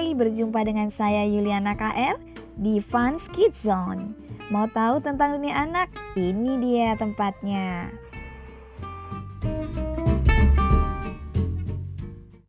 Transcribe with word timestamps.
Hai, 0.00 0.16
berjumpa 0.16 0.64
dengan 0.64 0.88
saya 0.88 1.28
Yuliana 1.28 1.76
KR 1.76 2.16
di 2.56 2.80
Fun 2.80 3.20
Kids 3.36 3.60
Zone. 3.60 4.16
Mau 4.48 4.64
tahu 4.72 4.96
tentang 5.04 5.36
dunia 5.36 5.52
anak? 5.52 5.92
Ini 6.16 6.56
dia 6.56 6.96
tempatnya. 6.96 7.92